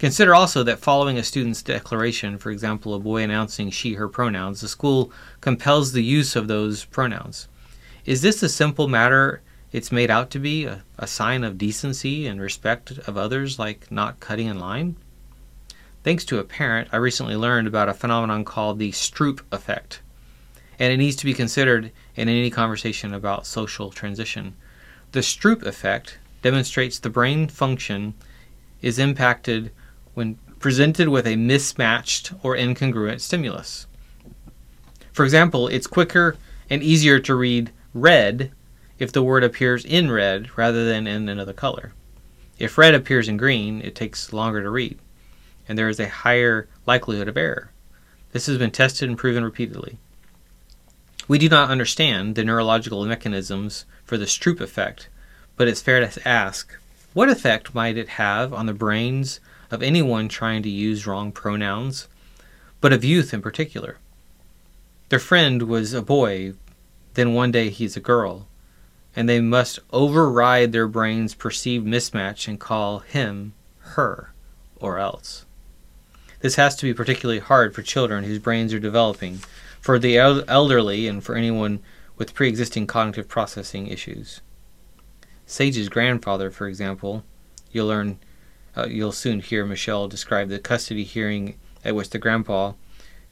[0.00, 4.62] Consider also that following a student's declaration, for example, a boy announcing she, her pronouns,
[4.62, 7.48] the school compels the use of those pronouns.
[8.06, 9.42] Is this a simple matter
[9.72, 13.92] it's made out to be, a, a sign of decency and respect of others, like
[13.92, 14.96] not cutting in line?
[16.02, 20.00] Thanks to a parent, I recently learned about a phenomenon called the Stroop effect,
[20.78, 24.56] and it needs to be considered in any conversation about social transition.
[25.12, 28.14] The Stroop effect demonstrates the brain function
[28.80, 29.72] is impacted
[30.14, 33.86] when presented with a mismatched or incongruent stimulus.
[35.12, 36.36] For example, it's quicker
[36.68, 38.52] and easier to read red
[38.98, 41.92] if the word appears in red rather than in another color.
[42.58, 44.98] If red appears in green, it takes longer to read,
[45.66, 47.70] and there is a higher likelihood of error.
[48.32, 49.98] This has been tested and proven repeatedly.
[51.26, 55.08] We do not understand the neurological mechanisms for the Stroop effect,
[55.56, 56.76] but it's fair to ask
[57.14, 59.40] what effect might it have on the brains
[59.70, 62.08] of anyone trying to use wrong pronouns,
[62.80, 63.98] but of youth in particular.
[65.08, 66.54] Their friend was a boy,
[67.14, 68.46] then one day he's a girl,
[69.14, 74.32] and they must override their brain's perceived mismatch and call him her
[74.76, 75.44] or else.
[76.40, 79.40] This has to be particularly hard for children whose brains are developing,
[79.80, 81.80] for the elderly, and for anyone
[82.16, 84.40] with pre existing cognitive processing issues.
[85.46, 87.24] Sage's grandfather, for example,
[87.72, 88.18] you'll learn,
[88.76, 92.72] uh, you'll soon hear Michelle describe the custody hearing at which the grandpa,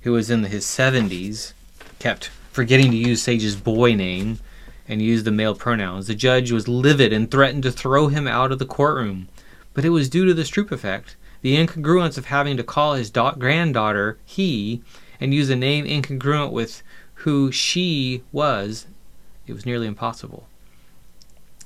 [0.03, 1.53] who was in his 70s,
[1.99, 4.41] kept forgetting to use Sage's boy name
[4.89, 6.07] and used the male pronouns.
[6.07, 9.29] The judge was livid and threatened to throw him out of the courtroom.
[9.75, 13.11] But it was due to the Stroop effect, the incongruence of having to call his
[13.11, 14.83] da- granddaughter he
[15.21, 16.83] and use a name incongruent with
[17.15, 18.87] who she was.
[19.47, 20.47] It was nearly impossible.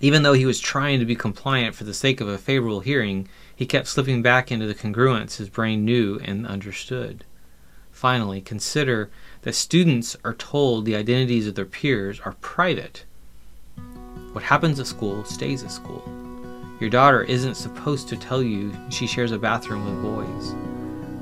[0.01, 3.29] Even though he was trying to be compliant for the sake of a favorable hearing,
[3.63, 7.25] he kept slipping back into the congruence his brain knew and understood.
[7.93, 9.09] Finally, consider
[9.43, 13.05] that students are told the identities of their peers are private.
[14.33, 16.03] What happens at school stays at school.
[16.81, 20.57] Your daughter isn't supposed to tell you she shares a bathroom with boys.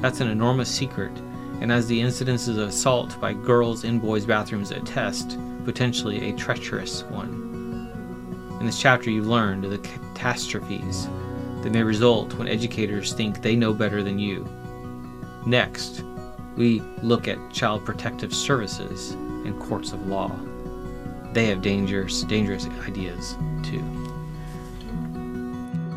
[0.01, 1.13] That's an enormous secret,
[1.61, 5.37] and as the incidences of assault by girls in boys' bathrooms attest,
[5.67, 8.57] potentially a treacherous one.
[8.61, 11.07] In this chapter, you've learned the catastrophes
[11.63, 14.49] that may result when educators think they know better than you.
[15.47, 16.03] Next,
[16.57, 20.31] we look at child protective services and courts of law.
[21.33, 23.85] They have dangerous, dangerous ideas too.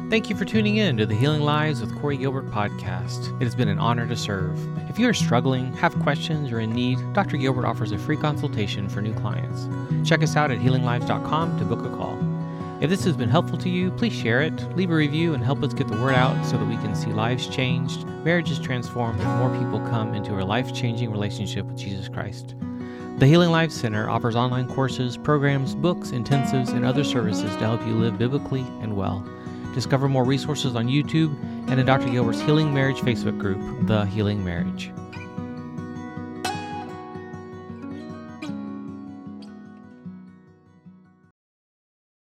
[0.10, 3.36] Thank you for tuning in to the Healing Lives with Corey Gilbert podcast.
[3.42, 4.56] It has been an honor to serve.
[4.88, 7.38] If you are struggling, have questions, or in need, Dr.
[7.38, 9.68] Gilbert offers a free consultation for new clients.
[10.08, 12.33] Check us out at healinglives.com to book a call.
[12.84, 15.64] If this has been helpful to you, please share it, leave a review, and help
[15.64, 19.40] us get the word out so that we can see lives changed, marriages transformed, and
[19.40, 22.56] more people come into a life changing relationship with Jesus Christ.
[23.20, 27.88] The Healing Life Center offers online courses, programs, books, intensives, and other services to help
[27.88, 29.26] you live biblically and well.
[29.74, 31.34] Discover more resources on YouTube
[31.70, 32.10] and in Dr.
[32.10, 34.92] Gilbert's Healing Marriage Facebook group, The Healing Marriage.